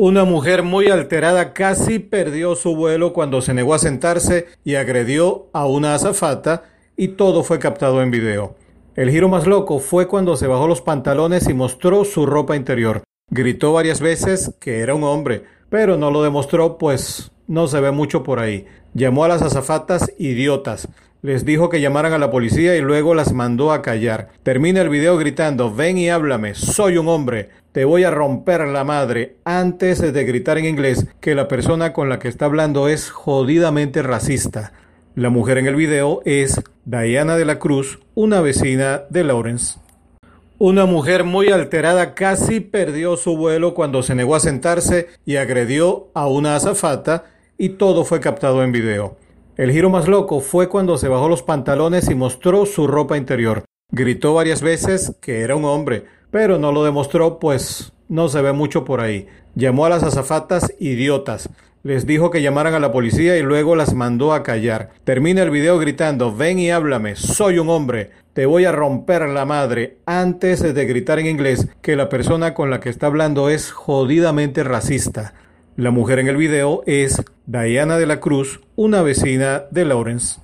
Una 0.00 0.22
mujer 0.22 0.62
muy 0.62 0.86
alterada 0.90 1.52
casi 1.52 1.98
perdió 1.98 2.54
su 2.54 2.76
vuelo 2.76 3.12
cuando 3.12 3.40
se 3.42 3.52
negó 3.52 3.74
a 3.74 3.80
sentarse 3.80 4.46
y 4.62 4.76
agredió 4.76 5.48
a 5.52 5.66
una 5.66 5.96
azafata 5.96 6.62
y 6.96 7.08
todo 7.08 7.42
fue 7.42 7.58
captado 7.58 8.00
en 8.00 8.12
video. 8.12 8.54
El 8.94 9.10
giro 9.10 9.28
más 9.28 9.48
loco 9.48 9.80
fue 9.80 10.06
cuando 10.06 10.36
se 10.36 10.46
bajó 10.46 10.68
los 10.68 10.82
pantalones 10.82 11.48
y 11.48 11.52
mostró 11.52 12.04
su 12.04 12.26
ropa 12.26 12.54
interior. 12.54 13.02
Gritó 13.28 13.72
varias 13.72 14.00
veces 14.00 14.54
que 14.60 14.82
era 14.82 14.94
un 14.94 15.02
hombre, 15.02 15.42
pero 15.68 15.96
no 15.96 16.12
lo 16.12 16.22
demostró 16.22 16.78
pues 16.78 17.32
no 17.48 17.66
se 17.66 17.80
ve 17.80 17.90
mucho 17.90 18.22
por 18.22 18.38
ahí. 18.38 18.66
Llamó 18.94 19.24
a 19.24 19.28
las 19.28 19.42
azafatas 19.42 20.12
idiotas. 20.18 20.88
Les 21.20 21.44
dijo 21.44 21.68
que 21.68 21.80
llamaran 21.80 22.12
a 22.12 22.18
la 22.18 22.30
policía 22.30 22.76
y 22.76 22.80
luego 22.80 23.12
las 23.16 23.32
mandó 23.32 23.72
a 23.72 23.82
callar. 23.82 24.28
Termina 24.44 24.82
el 24.82 24.88
video 24.88 25.16
gritando, 25.16 25.74
ven 25.74 25.98
y 25.98 26.10
háblame, 26.10 26.54
soy 26.54 26.96
un 26.96 27.08
hombre, 27.08 27.48
te 27.72 27.84
voy 27.84 28.04
a 28.04 28.12
romper 28.12 28.68
la 28.68 28.84
madre, 28.84 29.36
antes 29.44 30.00
de 30.00 30.24
gritar 30.24 30.58
en 30.58 30.66
inglés 30.66 31.08
que 31.20 31.34
la 31.34 31.48
persona 31.48 31.92
con 31.92 32.08
la 32.08 32.20
que 32.20 32.28
está 32.28 32.44
hablando 32.44 32.86
es 32.86 33.10
jodidamente 33.10 34.02
racista. 34.02 34.72
La 35.16 35.30
mujer 35.30 35.58
en 35.58 35.66
el 35.66 35.74
video 35.74 36.22
es 36.24 36.60
Diana 36.84 37.36
de 37.36 37.44
la 37.44 37.58
Cruz, 37.58 37.98
una 38.14 38.40
vecina 38.40 39.02
de 39.10 39.24
Lawrence. 39.24 39.80
Una 40.58 40.86
mujer 40.86 41.24
muy 41.24 41.48
alterada 41.48 42.14
casi 42.14 42.60
perdió 42.60 43.16
su 43.16 43.36
vuelo 43.36 43.74
cuando 43.74 44.04
se 44.04 44.14
negó 44.14 44.36
a 44.36 44.40
sentarse 44.40 45.08
y 45.24 45.36
agredió 45.36 46.08
a 46.14 46.28
una 46.28 46.54
azafata 46.54 47.24
y 47.58 47.70
todo 47.70 48.04
fue 48.04 48.20
captado 48.20 48.62
en 48.62 48.72
video. 48.72 49.16
El 49.56 49.72
giro 49.72 49.90
más 49.90 50.06
loco 50.06 50.40
fue 50.40 50.68
cuando 50.68 50.96
se 50.96 51.08
bajó 51.08 51.28
los 51.28 51.42
pantalones 51.42 52.08
y 52.08 52.14
mostró 52.14 52.64
su 52.64 52.86
ropa 52.86 53.18
interior. 53.18 53.64
Gritó 53.90 54.32
varias 54.34 54.62
veces 54.62 55.16
que 55.20 55.40
era 55.40 55.56
un 55.56 55.64
hombre, 55.64 56.04
pero 56.30 56.58
no 56.58 56.70
lo 56.70 56.84
demostró 56.84 57.40
pues 57.40 57.92
no 58.08 58.28
se 58.28 58.40
ve 58.40 58.52
mucho 58.52 58.84
por 58.84 59.00
ahí. 59.00 59.26
Llamó 59.56 59.84
a 59.84 59.88
las 59.88 60.04
azafatas 60.04 60.72
idiotas. 60.78 61.50
Les 61.82 62.06
dijo 62.06 62.30
que 62.30 62.42
llamaran 62.42 62.74
a 62.74 62.80
la 62.80 62.92
policía 62.92 63.36
y 63.36 63.42
luego 63.42 63.74
las 63.74 63.94
mandó 63.94 64.32
a 64.32 64.42
callar. 64.42 64.90
Termina 65.04 65.42
el 65.42 65.50
video 65.50 65.78
gritando, 65.78 66.34
ven 66.34 66.58
y 66.58 66.70
háblame, 66.70 67.16
soy 67.16 67.58
un 67.58 67.68
hombre, 67.70 68.10
te 68.34 68.46
voy 68.46 68.64
a 68.64 68.72
romper 68.72 69.28
la 69.28 69.44
madre, 69.44 69.98
antes 70.06 70.62
de 70.62 70.84
gritar 70.86 71.18
en 71.18 71.26
inglés 71.26 71.68
que 71.82 71.96
la 71.96 72.08
persona 72.08 72.54
con 72.54 72.70
la 72.70 72.80
que 72.80 72.88
está 72.88 73.06
hablando 73.06 73.48
es 73.48 73.70
jodidamente 73.70 74.64
racista. 74.64 75.34
La 75.76 75.92
mujer 75.92 76.18
en 76.18 76.28
el 76.28 76.36
video 76.36 76.82
es 76.86 77.22
Diana 77.50 77.96
de 77.96 78.04
la 78.04 78.20
Cruz, 78.20 78.60
una 78.76 79.00
vecina 79.00 79.64
de 79.70 79.86
Lawrence. 79.86 80.38